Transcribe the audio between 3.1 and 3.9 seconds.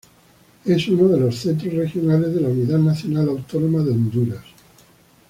Autónoma